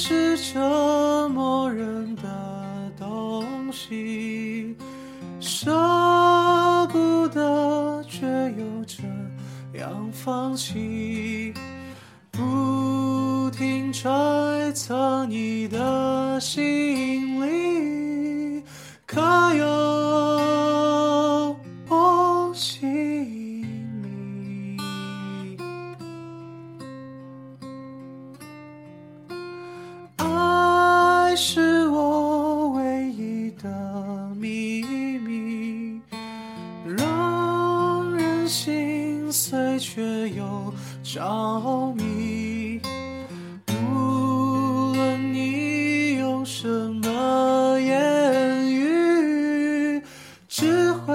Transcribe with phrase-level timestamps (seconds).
[0.00, 2.22] 是折磨人的
[2.96, 4.76] 东西，
[5.40, 5.72] 舍
[6.86, 8.24] 不得却
[8.56, 9.02] 又这
[9.76, 11.52] 样放弃，
[12.30, 17.77] 不停揣测你的心里，
[31.40, 33.68] 是我唯一的
[34.34, 34.82] 秘
[35.20, 36.00] 密
[36.84, 40.74] 让人心碎却又
[41.04, 42.80] 着迷。
[43.68, 50.02] 无论你用什么言语
[50.48, 51.14] 只会